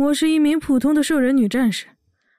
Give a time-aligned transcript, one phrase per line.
[0.00, 1.84] 我是一名普通的兽人女战士，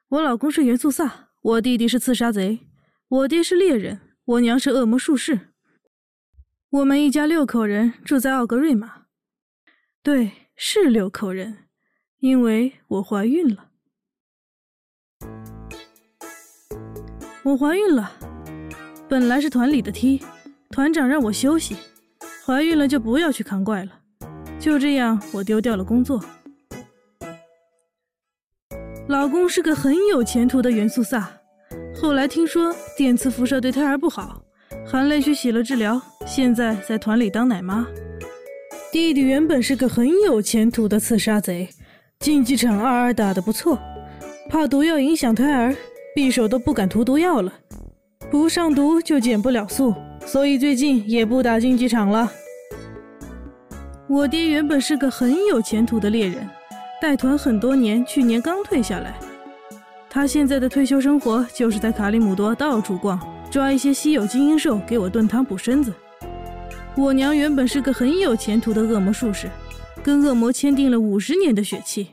[0.10, 2.62] 我老公是元素萨，我弟弟是刺杀贼，
[3.08, 5.52] 我爹是猎人，我娘是恶魔术士。
[6.72, 9.04] 我们一家六口人住在奥格瑞玛，
[10.02, 11.66] 对，是六口人，
[12.18, 13.70] 因为我怀孕了。
[17.44, 18.12] 我怀孕了，
[19.08, 20.20] 本来是团里的 T，
[20.72, 21.78] 团长让我休息，
[22.44, 24.00] 怀孕了就不要去扛怪了。
[24.60, 26.20] 就这样，我丢掉了工作。
[29.12, 31.30] 老公是个很有前途的元素萨，
[31.94, 34.42] 后来听说电磁辐射对胎儿不好，
[34.88, 37.86] 含泪去洗了治疗，现在在团里当奶妈。
[38.90, 41.68] 弟弟原本是个很有前途的刺杀贼，
[42.22, 43.78] 竞技场二二打得不错，
[44.50, 45.76] 怕毒药影响胎儿，
[46.16, 47.52] 匕首都不敢涂毒药了，
[48.32, 49.94] 不上毒就减不了速，
[50.26, 52.32] 所以最近也不打竞技场了。
[54.08, 56.50] 我爹原本是个很有前途的猎人，
[57.02, 59.16] 带团很多年，去年刚退下来。
[60.08, 65.92] 他现在的退休生活就是在卡里姆多到处逛，抓一些稀有精英兽给我炖汤补身子。
[66.96, 69.50] 我娘原本是个很有前途的恶魔术士，
[70.04, 72.10] 跟恶魔签订了五十年的血契。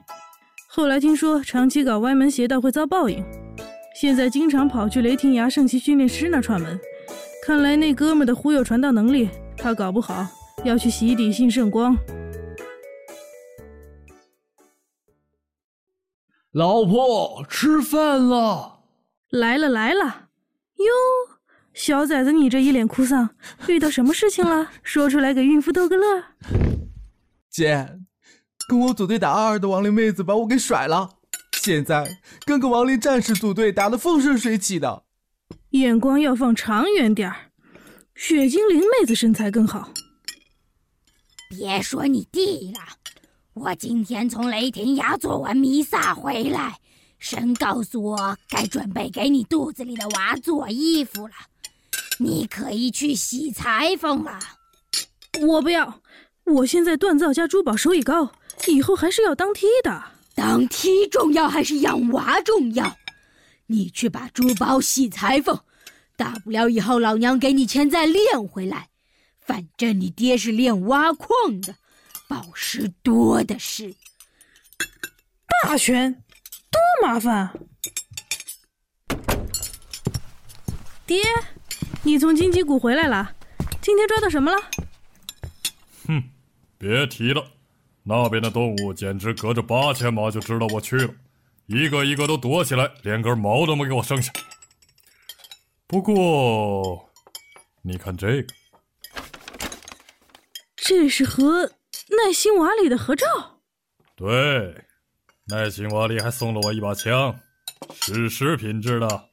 [0.67, 3.23] 后来听说长期搞歪门邪道会遭报应，
[4.01, 6.81] 现在经常跑去雷霆崖圣骑训练师那串门。
[7.45, 10.27] 看来那哥们的忽悠传道能力，他搞不好。
[10.65, 11.97] 要去洗底信圣光，
[16.53, 18.81] 老婆吃饭了，
[19.29, 20.29] 来了来了，
[20.77, 21.37] 哟，
[21.75, 23.29] 小崽子，你这一脸哭丧，
[23.67, 24.71] 遇到什么事情了？
[24.83, 26.25] 说出来给孕妇逗个乐。
[27.51, 27.99] 姐，
[28.67, 31.19] 跟我组队打二二的亡灵妹子把我给甩了，
[31.53, 35.05] 现在跟个亡灵战士组队打得风生水起的。
[35.73, 37.51] 眼光要放长远点儿，
[38.15, 39.91] 雪精灵妹子身材更好。
[41.51, 42.81] 别说你弟了，
[43.61, 46.79] 我今天从雷霆崖做完弥撒回来，
[47.19, 51.35] 神告诉我该准备给你肚子里的娃做衣服了，
[52.19, 54.39] 你可以去洗裁缝了。
[55.41, 56.01] 我不要，
[56.45, 58.31] 我现在锻造加珠宝收益高，
[58.69, 60.05] 以后还是要当 T 的。
[60.37, 62.97] 当 T 重要还是养娃重要？
[63.67, 65.59] 你去把珠宝洗裁缝，
[66.17, 68.89] 大不了以后老娘给你钱再练回来。
[69.41, 71.75] 反正你爹是练挖矿的，
[72.29, 73.95] 宝石多的是。
[75.63, 76.13] 大权，
[76.71, 77.51] 多麻烦！
[81.07, 81.23] 爹，
[82.03, 83.35] 你从荆棘谷回来了，
[83.81, 84.61] 今天抓到什么了？
[86.07, 86.23] 哼，
[86.77, 87.43] 别提了，
[88.03, 91.15] 那边的动物简直隔着八千码就知道我去了，
[91.67, 94.31] 一个一个都躲起来，连根毛都没给我剩下。
[95.87, 97.11] 不过，
[97.81, 98.55] 你看这个。
[100.77, 101.71] 这是和
[102.11, 103.27] 奈辛瓦里的合照。
[104.15, 104.85] 对，
[105.47, 107.39] 耐心瓦里还送了我一把枪，
[108.01, 109.25] 史诗品质的。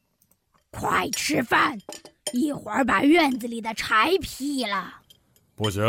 [0.72, 1.78] 快吃饭，
[2.34, 4.94] 一会儿把院子里的柴劈了。
[5.56, 5.84] 不行，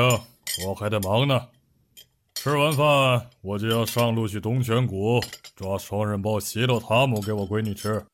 [0.66, 1.48] 我还得忙呢。
[2.34, 5.20] 吃完饭我就要上路去东泉谷
[5.56, 8.04] 抓双刃豹希洛塔姆给我闺女吃。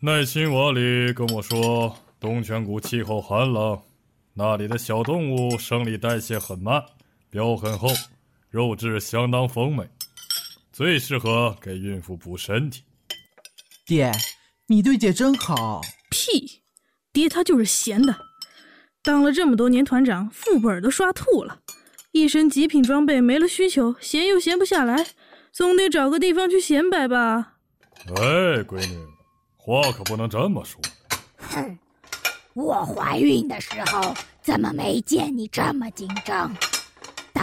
[0.00, 3.80] 耐心瓦里跟我说，东泉谷气候寒冷。
[4.34, 6.84] 那里的小动物生理代谢很慢，
[7.32, 7.88] 膘很厚，
[8.50, 9.88] 肉质相当丰美，
[10.70, 12.82] 最适合给孕妇补身体。
[13.86, 14.12] 爹，
[14.66, 15.80] 你对姐真好。
[16.10, 16.60] 屁，
[17.10, 18.14] 爹他就是闲的，
[19.02, 21.60] 当了这么多年团长，副本都刷吐了，
[22.10, 25.06] 一身极品装备没了需求，闲又闲不下来，
[25.50, 27.54] 总得找个地方去显摆吧。
[28.08, 28.98] 哎，闺女，
[29.56, 30.78] 话可不能这么说。
[31.38, 31.78] 哼。
[32.54, 36.54] 我怀孕的时候怎么没见你这么紧张？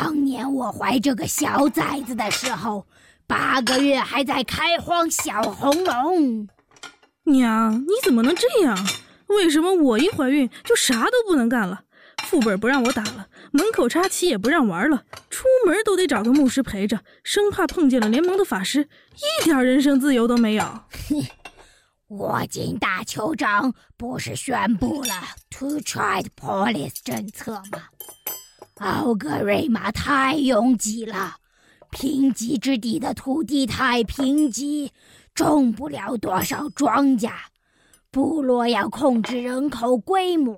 [0.02, 2.88] 当年我怀这个小崽子的时候，
[3.28, 6.48] 八个月还在开荒小红龙。
[7.26, 8.78] 娘，你怎么能这样？
[9.28, 11.82] 为什么我一怀孕就啥都不能干了？
[12.24, 18.88] 副本不让我打了，门口插旗也不让玩了，出门都得找个牧师陪着，生怕碰见了联盟的法师，
[19.41, 20.64] 一点人身自由都没有。
[22.08, 25.09] 我军大酋长不是宣布了
[25.50, 27.84] Two Trade Police 政策吗？
[28.79, 31.35] 奥格瑞玛太拥挤了，
[31.91, 34.90] 贫瘠之地的土地太贫瘠，
[35.35, 37.29] 种不了多少庄稼。
[38.09, 40.58] 部落要控制人口规模。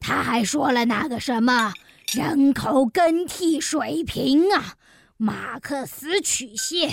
[0.00, 1.74] 他还说了那个什么
[2.12, 4.76] 人口更替水平啊，
[5.18, 6.90] 马克思曲线。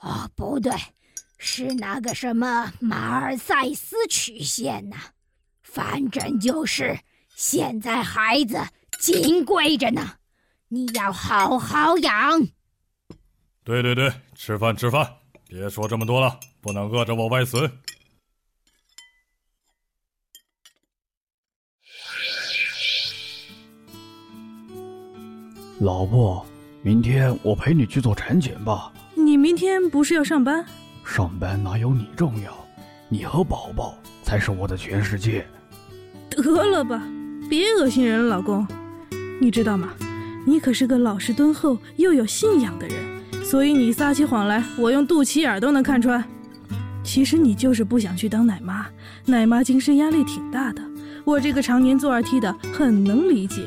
[0.00, 0.72] 哦，不对。
[1.38, 4.96] 是那个什么马尔塞斯曲线呢？
[5.62, 6.98] 反正就是
[7.34, 8.58] 现在孩子
[8.98, 10.14] 金贵着呢，
[10.68, 12.40] 你要好好养。
[13.64, 15.08] 对对对，吃饭吃饭，
[15.48, 17.70] 别说这么多了，不能饿着我外孙。
[25.80, 26.44] 老婆，
[26.82, 28.92] 明天我陪你去做产检吧。
[29.14, 30.64] 你明天不是要上班？
[31.04, 32.66] 上班哪有你重要？
[33.08, 35.46] 你和宝宝才是我的全世界。
[36.30, 37.02] 得了吧，
[37.50, 38.66] 别恶心人了，老公。
[39.40, 39.90] 你知道吗？
[40.46, 42.96] 你可是个老实敦厚又有信仰的人，
[43.44, 46.22] 所以你撒起谎来，我用肚脐眼都能看穿。
[47.02, 48.86] 其实你就是不想去当奶妈，
[49.24, 50.82] 奶妈精神压力挺大的。
[51.24, 53.62] 我这个常年做二踢的，很能理解。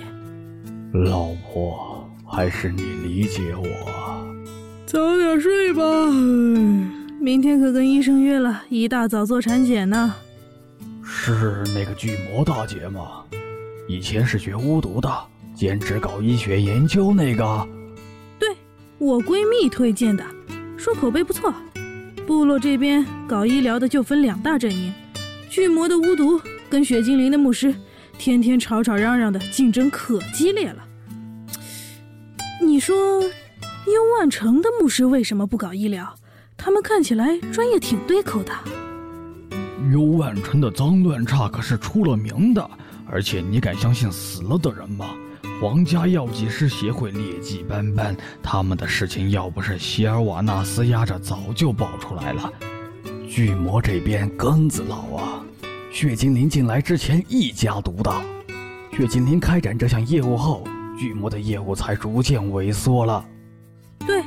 [0.93, 3.65] 老婆，还是你理解我。
[4.85, 5.83] 早点睡吧，
[7.19, 10.15] 明天可跟医生约了，一大早做产检呢。
[11.03, 13.23] 是那个巨魔大姐吗？
[13.87, 15.09] 以前是学巫毒的，
[15.59, 17.67] 兼职搞医学研究那个。
[18.39, 18.55] 对，
[18.97, 20.23] 我闺蜜推荐的，
[20.77, 21.53] 说口碑不错。
[22.25, 24.93] 部落这边搞医疗的就分两大阵营，
[25.49, 26.39] 巨魔的巫毒
[26.69, 27.75] 跟血精灵的牧师，
[28.17, 30.81] 天天吵吵嚷嚷的，竞争可激烈了。
[32.61, 36.15] 你说，幽万城的牧师为什么不搞医疗？
[36.55, 38.53] 他们看起来专业挺对口的。
[39.91, 42.69] 幽万城的脏乱差可是出了名的，
[43.05, 45.09] 而且你敢相信死了的人吗？
[45.61, 52.51] 皇家药剂师协会劣迹斑斑，他们的事情要不是希尔瓦纳斯压着，早就爆出来了。
[53.27, 55.43] 巨魔这边根子老啊，
[55.91, 58.21] 血精灵进来之前一家独大，
[58.95, 60.63] 血精灵开展这项业务后，
[60.97, 63.25] 巨魔的业务才逐渐萎缩了。
[64.07, 64.23] 对，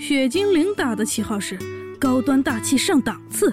[0.00, 1.58] 血精灵打的旗号是
[1.98, 3.52] 高端大气上档次。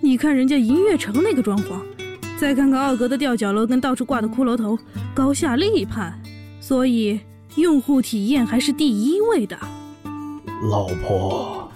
[0.00, 1.80] 你看人家银月城那个装潢，
[2.40, 4.78] 再看看奥格的吊脚楼跟到处挂的骷髅头，
[5.12, 6.16] 高下立判。
[6.60, 7.18] 所以
[7.56, 9.58] 用户体验还是第一位的。
[10.70, 11.68] 老婆，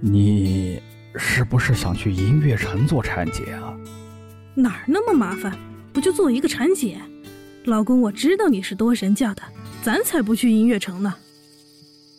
[0.00, 0.82] 你
[1.14, 3.72] 是不是想去银月城做产检啊？
[4.56, 5.56] 哪儿那么麻烦？
[5.92, 7.00] 不就做一个产检？
[7.64, 9.42] 老公，我知道你是多神教的，
[9.84, 11.14] 咱才不去银月城呢。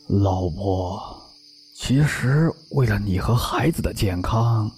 [0.07, 1.01] 老婆，
[1.75, 4.71] 其实为了你和孩子的健康。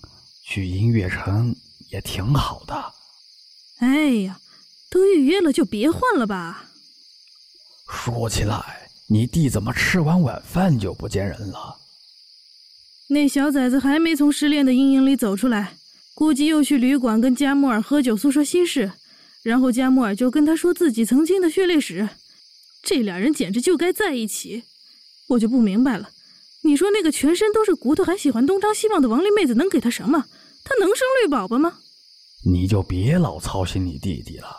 [0.43, 1.55] 去音乐城
[1.89, 2.93] 也挺好的。
[3.79, 4.39] 哎呀，
[4.89, 6.65] 都预约了就别换了吧。
[7.89, 11.77] 说起来，你弟怎么吃完晚饭就不见人了？
[13.07, 15.77] 那小崽子还没从失恋的阴影里走出来，
[16.13, 18.91] 估计又去旅馆跟加莫尔喝酒诉说心事，
[19.41, 22.07] 然后加莫尔就跟他说自己曾经的血泪史。
[22.83, 24.63] 这俩人简直就该在一起。
[25.29, 26.09] 我就不明白了，
[26.63, 30.25] 你说那个全身都是骨头还喜欢东张西望的王丽妹子能给他什么？
[30.69, 31.79] 他能生绿宝宝吗？
[32.45, 34.55] 你就别老操心你弟弟了，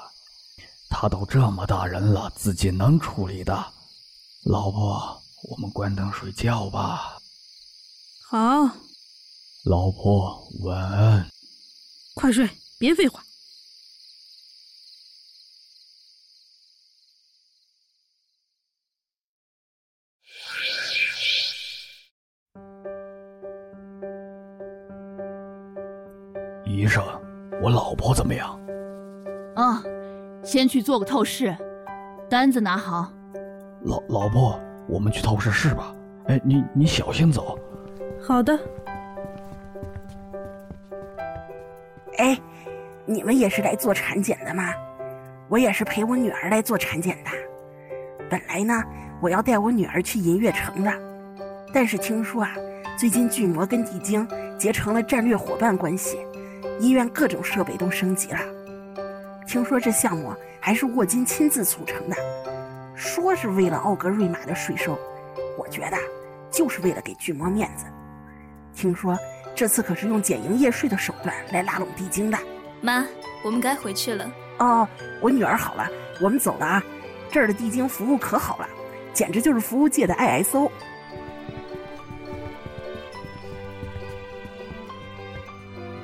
[0.88, 3.72] 他都这么大人了，自己能处理的。
[4.42, 7.16] 老婆，我们关灯睡觉吧。
[8.28, 8.68] 好。
[9.64, 11.30] 老婆，晚安。
[12.14, 13.22] 快睡，别废话。
[26.90, 27.02] 生，
[27.62, 28.60] 我老婆怎么样？
[29.54, 29.82] 啊，
[30.42, 31.56] 先去做个透视，
[32.28, 33.12] 单子拿好。
[33.84, 34.58] 老老婆，
[34.88, 35.94] 我们去透视室吧。
[36.26, 37.56] 哎，你你小心走。
[38.20, 38.59] 好的。
[42.18, 42.38] 哎，
[43.06, 44.64] 你们也是来做产检的吗？
[45.49, 47.30] 我也是陪我女儿来做产检的。
[48.28, 48.75] 本来呢，
[49.20, 50.92] 我要带我女儿去银月城的，
[51.73, 52.54] 但是听说啊，
[52.97, 54.26] 最近巨魔跟地精
[54.59, 56.18] 结成了战略伙伴关系。
[56.80, 58.40] 医院各种设备都升级了，
[59.46, 62.16] 听说这项目还是沃金亲自促成的，
[62.94, 64.99] 说是为了奥格瑞玛的税收，
[65.58, 65.99] 我觉得
[66.50, 67.84] 就是为了给巨魔面子。
[68.75, 69.14] 听说
[69.54, 72.38] 这次可是用减营业税的手段来拉拢地精的。
[72.80, 73.06] 妈，
[73.44, 74.32] 我们该回去了。
[74.58, 74.88] 哦，
[75.20, 75.87] 我女儿好了，
[76.18, 76.82] 我们走了啊。
[77.30, 78.66] 这儿的地精服务可好了，
[79.12, 80.70] 简直就是服务界的 ISO。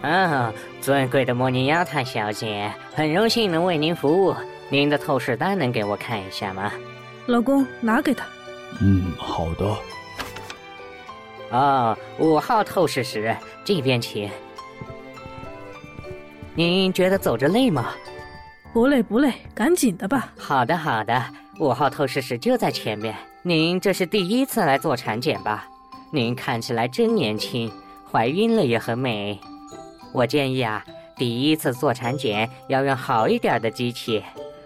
[0.07, 4.33] 啊，尊贵的莫尼亚塔小姐，很荣幸能为您服务。
[4.69, 6.73] 您的透视单能给我看一下吗？
[7.27, 8.25] 老公，拿给他。
[8.81, 9.77] 嗯，好的。
[11.51, 14.31] 哦，五号透视室，这边请。
[16.55, 17.89] 您觉得走着累吗？
[18.73, 20.33] 不累不累，赶紧的吧。
[20.39, 21.21] 好的好的，
[21.59, 23.13] 五号透视室就在前面。
[23.43, 25.67] 您这是第一次来做产检吧？
[26.13, 27.69] 您看起来真年轻，
[28.09, 29.41] 怀孕了也很美。
[30.17, 30.83] 我建议啊，
[31.15, 34.25] 第一次做产检要用好一点的机器，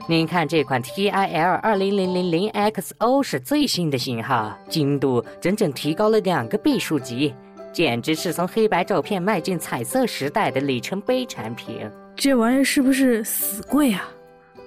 [0.09, 7.35] 您看这款 TIL 二零零零零 XO 是最新的型号，精度整整提高了两个倍数级，
[7.73, 11.79] 简直是从黑白照片迈进彩色时代的里程碑产品。
[12.15, 14.09] 这玩意儿是不是死贵啊？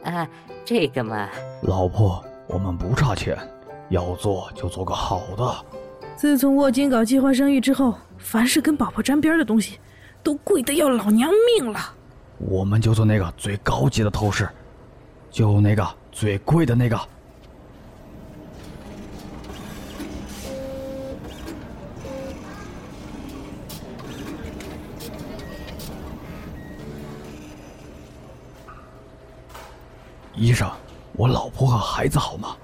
[0.03, 0.29] 啊，
[0.65, 1.29] 这个嘛，
[1.61, 3.37] 老婆，我们不差钱，
[3.87, 5.65] 要做就做个好的。
[6.17, 9.79] 自从沃金搞计划生育之后，凡是跟宝宝沾边的东西，
[10.24, 11.94] 都贵得要老娘命了。
[12.39, 14.50] 我们就做那个最高级的透视，
[15.30, 17.00] 就那个最贵的那个。
[30.36, 30.70] 医生，
[31.13, 32.56] 我老婆和孩子好吗？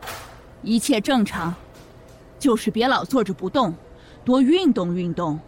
[0.63, 1.53] 一切正常，
[2.37, 3.73] 就是别老坐着不动，
[4.25, 5.39] 多运动运动，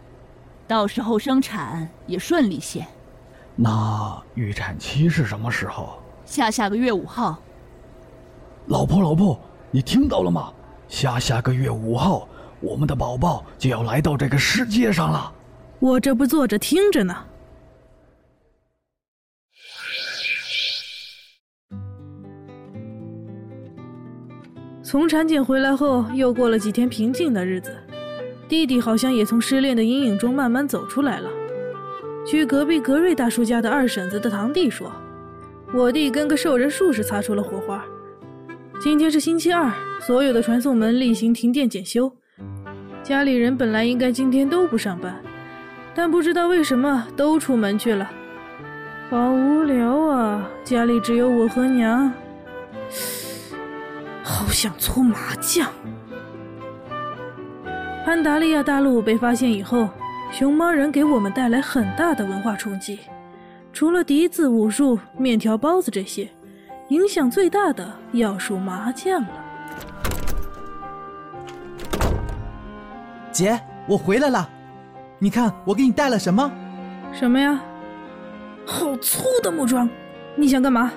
[0.66, 2.86] 到时候生产也顺利些。
[3.54, 5.98] 那预产期是什么时候？
[6.24, 7.38] 下下个月五号。
[8.66, 9.38] 老婆，老婆，
[9.70, 10.52] 你听到了吗？
[10.88, 12.28] 下下个月五号，
[12.60, 15.32] 我们的宝宝就要来到这个世界上了。
[15.80, 17.24] 我这不坐着听着呢。
[24.82, 27.76] 从产检回来后，又过了几天平静的日子。
[28.52, 31.30] 弟弟好像也从失恋的阴影中慢慢走出来了。
[32.26, 34.92] 据隔壁格瑞大叔家的二婶子的堂弟说，
[35.72, 37.82] 我弟跟个兽人术士擦出了火花。
[38.78, 42.12] 今天是星期二，所有的传送门例行停电检修。
[43.02, 45.18] 家里人本来应该今天都不上班，
[45.94, 48.10] 但不知道为什么都出门去了。
[49.08, 52.12] 好无聊啊，家里只有我和娘。
[54.22, 55.66] 好想搓麻将。
[58.04, 59.88] 潘达利亚大陆被发现以后，
[60.32, 62.98] 熊猫人给我们带来很大的文化冲击。
[63.72, 66.28] 除了笛子、武术、面条、包子这些，
[66.88, 69.28] 影响最大的要数麻将了。
[73.30, 74.50] 姐，我回来了，
[75.20, 76.50] 你看我给你带了什么？
[77.12, 77.62] 什么呀？
[78.66, 79.88] 好粗的木桩，
[80.34, 80.90] 你想干嘛？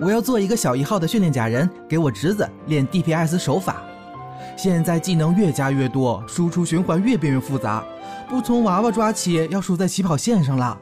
[0.00, 3.84] 我要做一个小一号的训练假人，给我侄子练 DPS 手法。
[4.56, 7.84] 现在技能越加越多，输出循环越变越复杂，
[8.28, 10.78] 不从娃娃抓起，要输在起跑线上了。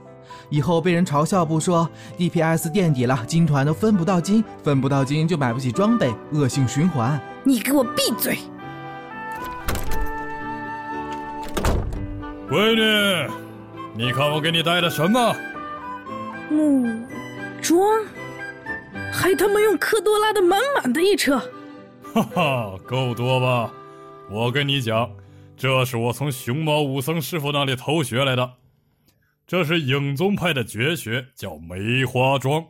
[0.48, 7.18] 以后被人嘲笑不说，DPS 垫底了，金团都分不到金，分不到金就买不起装备，恶性循环。
[7.42, 8.38] 你给我闭嘴！
[12.50, 13.30] 闺女，
[13.96, 15.34] 你看我给你带的什么？
[16.50, 16.86] 木
[17.62, 17.80] 桩，
[19.10, 21.40] 还他妈用科多拉的满满的一车。
[22.14, 23.72] 哈哈，够多吧？
[24.30, 25.10] 我跟你讲，
[25.56, 28.52] 这是我从熊猫武僧师傅那里偷学来的，
[29.46, 32.64] 这是影宗派的绝学，叫梅花桩。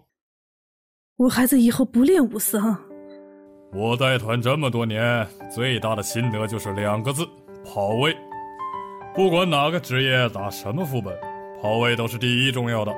[1.17, 2.77] 我孩子以后不练武僧。
[3.73, 7.27] 我带团这么多年，最大的心得就是两个字：
[7.65, 8.17] 跑位。
[9.15, 11.17] 不管哪个职业打什么副本，
[11.61, 12.95] 跑位都是第一重要的。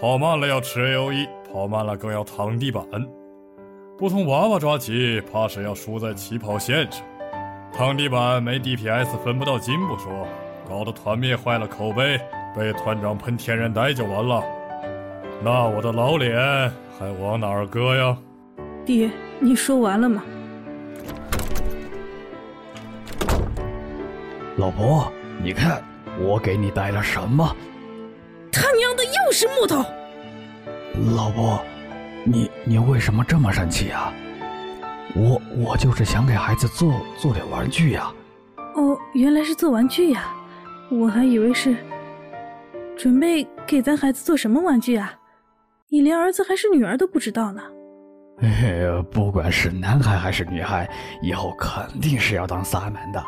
[0.00, 2.84] 跑慢了要吃 A O E，跑慢了更要躺地板。
[4.02, 7.00] 不从娃娃抓起，怕是要输在起跑线上。
[7.72, 10.26] 躺地板没 DPS 分不到金不说，
[10.68, 12.18] 搞得团灭坏了口碑，
[12.52, 14.42] 被团长喷天然呆就完了。
[15.40, 16.36] 那我的老脸
[16.98, 18.18] 还往哪儿搁呀？
[18.84, 20.24] 爹，你说完了吗？
[24.56, 25.80] 老婆，你看
[26.18, 27.54] 我给你带了什么？
[28.50, 29.76] 他娘的，又是木头！
[31.14, 31.62] 老婆，
[32.24, 34.12] 你你为什么这么生气啊？
[35.14, 38.12] 我我就是想给孩子做做点玩具呀。
[38.74, 40.32] 哦，原来是做玩具呀，
[40.90, 41.76] 我还以为是
[42.96, 45.12] 准备给咱孩子做什么玩具啊？
[45.88, 47.60] 你连儿子还是女儿都不知道呢。
[48.38, 50.88] 嘿嘿，不管是男孩还是女孩，
[51.20, 53.22] 以后肯定是要当萨满的。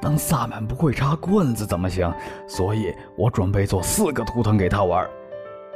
[0.00, 2.10] 当萨满不会插棍子怎么行？
[2.48, 5.06] 所以我准备做四个图腾给他玩。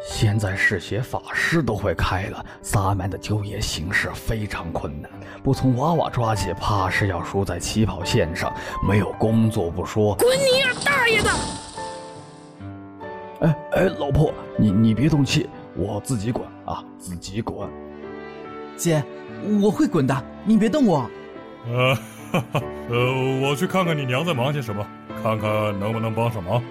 [0.03, 5.11] 现在嗜血法师都会开了，萨满的就业形势非常困难。
[5.43, 8.53] 不从娃娃抓起，怕是要输在起跑线上，
[8.87, 10.15] 没有工作不说。
[10.17, 11.31] 滚你丫大爷的！
[13.41, 17.69] 哎哎，老婆，你你别动气，我自己滚啊，自己滚。
[18.77, 19.03] 姐，
[19.63, 21.11] 我会滚的，你别动我。
[21.67, 21.95] 呃，
[22.33, 24.87] 哈哈，呃，我去看看你娘在忙些什么，
[25.23, 26.63] 看看能不能帮上忙。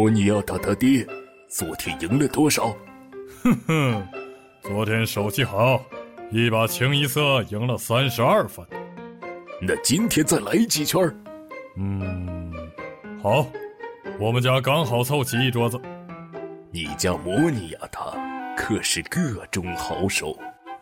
[0.00, 1.06] 摩尼亚他他爹，
[1.46, 2.74] 昨天赢了多少？
[3.42, 4.08] 哼哼，
[4.62, 5.78] 昨天手气好，
[6.30, 8.64] 一把清一色赢了三十二分。
[9.60, 11.02] 那今天再来几圈？
[11.76, 12.50] 嗯，
[13.22, 13.46] 好，
[14.18, 15.78] 我们家刚好凑齐一桌子。
[16.70, 18.10] 你家摩尼亚他
[18.56, 20.34] 可是个中好手。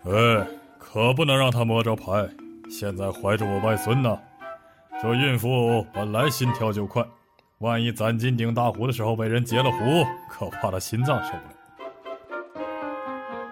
[0.04, 0.46] 哎，
[0.78, 2.24] 可不能让他摸着牌。
[2.70, 4.16] 现在怀着我外孙呢，
[5.02, 7.04] 这孕妇本来心跳就快，
[7.58, 12.62] 万一攒金顶大壶的时候被人截了胡，可怕他心脏受不了。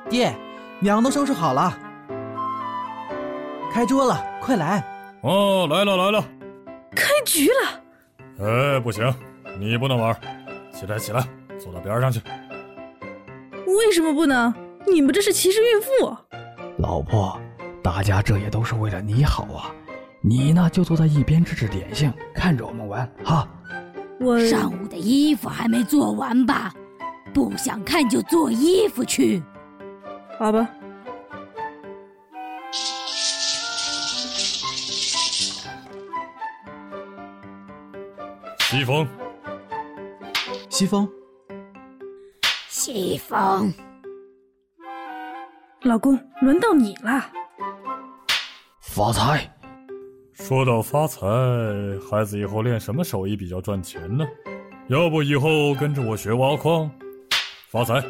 [0.09, 0.33] 爹，
[0.79, 1.77] 娘都收拾好了，
[3.73, 4.81] 开桌了，快来！
[5.23, 6.25] 哦，来了来了，
[6.95, 7.83] 开局了！
[8.47, 9.13] 哎，不行，
[9.59, 10.15] 你不能玩，
[10.73, 11.21] 起来起来，
[11.59, 12.21] 坐到边上去。
[13.67, 14.55] 为什么不能？
[14.87, 16.17] 你们这是歧视孕妇！
[16.79, 17.37] 老婆，
[17.83, 19.75] 大家这也都是为了你好啊！
[20.23, 23.49] 你呢，就坐在一边吃吃点心，看着我们玩哈。
[24.19, 26.73] 我上午的衣服还没做完吧？
[27.35, 29.43] 不想看就做衣服去。
[30.39, 30.69] 好吧。
[38.61, 39.07] 西风，
[40.69, 41.09] 西风，
[42.69, 43.73] 西风，
[45.83, 47.31] 老公，轮到你了。
[48.81, 49.56] 发财。
[50.37, 51.27] 说到发财，
[52.11, 54.25] 孩子以后练什么手艺比较赚钱呢？
[54.89, 56.91] 要不以后跟着我学挖矿，
[57.69, 58.05] 发财。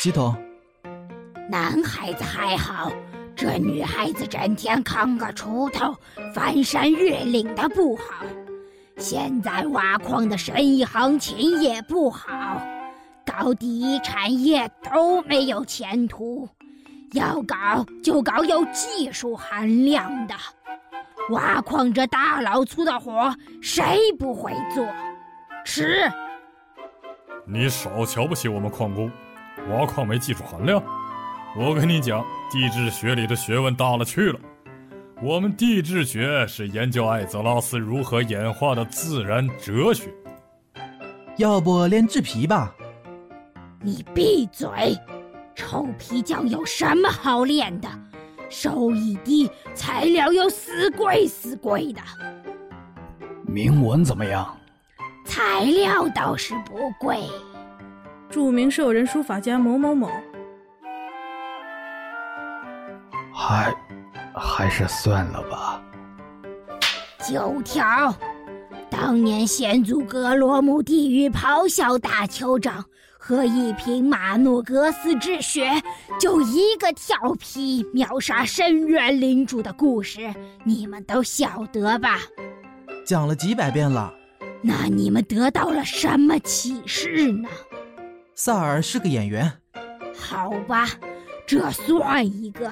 [0.00, 0.34] 鸡头，
[1.50, 2.90] 男孩子还好，
[3.36, 5.94] 这女孩子整天扛个锄头，
[6.32, 8.24] 翻山越岭的不好。
[8.96, 12.58] 现在挖矿的生意行情也不好，
[13.26, 16.48] 搞第一产业都没有前途，
[17.14, 20.34] 要搞就搞有技术含量的。
[21.30, 24.86] 挖矿这大老粗的活，谁不会做？
[25.64, 26.10] 吃！
[27.46, 29.10] 你少瞧不起我们矿工，
[29.70, 30.82] 挖矿没技术含量。
[31.56, 34.38] 我跟你讲，地质学里的学问大了去了。
[35.22, 40.12] 我们地质学是研究艾泽拉斯如何演化的自然哲学。
[41.38, 42.74] 要不练制皮吧？
[43.80, 44.98] 你闭嘴！
[45.54, 47.88] 臭皮匠有什么好练的？
[48.50, 52.00] 收益低，材料又死贵死贵的。
[53.46, 54.56] 铭文怎么样？
[55.24, 57.24] 材料倒是不贵。
[58.28, 60.10] 著名兽人书法家某某某。
[63.32, 63.74] 还，
[64.34, 65.82] 还是算了吧。
[67.26, 68.14] 九条，
[68.90, 72.84] 当年先祖格罗姆地狱咆哮大酋长
[73.26, 75.66] 和一瓶马诺格斯之血，
[76.20, 80.30] 就一个跳皮秒杀深渊领主的故事，
[80.62, 82.18] 你们都晓得吧？
[83.06, 84.12] 讲了几百遍了。
[84.60, 87.48] 那你们得到了什么启示呢？
[88.34, 89.50] 萨尔是个演员。
[90.14, 90.86] 好吧，
[91.46, 92.70] 这算一个。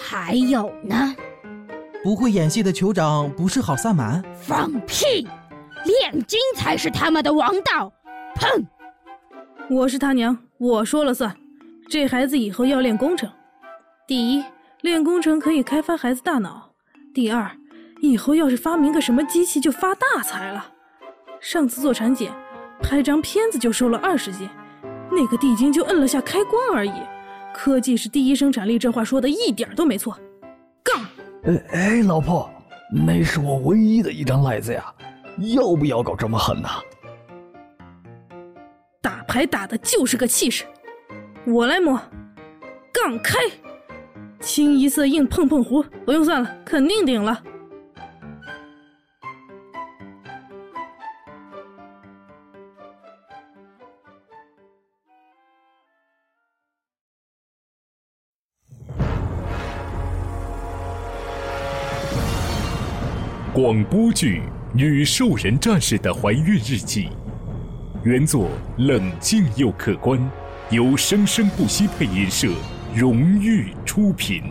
[0.00, 1.14] 还有呢？
[2.02, 4.24] 不会演戏的酋长不是好萨满？
[4.40, 5.28] 放屁！
[5.84, 7.92] 炼金才是他们的王道。
[8.34, 8.64] 砰！
[9.70, 11.34] 我是他娘，我说了算。
[11.88, 13.30] 这孩子以后要练工程。
[14.06, 14.44] 第一，
[14.82, 16.70] 练工程可以开发孩子大脑；
[17.14, 17.50] 第二，
[18.02, 20.66] 以后要是发明个什么机器，就发大财了。
[21.40, 22.30] 上次做产检，
[22.82, 24.46] 拍张片子就收了二十斤，
[25.10, 26.92] 那个地精就摁了下开关而已。
[27.54, 30.18] 科技是第一生产力，这话说的一点都没错。
[30.82, 31.02] 杠！
[31.44, 32.50] 哎哎，老婆，
[33.06, 34.84] 那是我唯一的一张赖子呀，
[35.54, 36.68] 要不要搞这么狠呐？
[39.34, 40.64] 牌打的就是个气势，
[41.44, 42.00] 我来摸。
[42.92, 43.36] 杠开，
[44.38, 47.42] 清一色硬碰碰胡，不用算了，肯定顶了。
[63.52, 64.42] 广播剧
[64.72, 67.08] 《女兽人战士的怀孕日记》，
[68.04, 70.20] 原作冷静又客观，
[70.68, 72.48] 由生生不息配音社
[72.94, 74.42] 荣誉出品。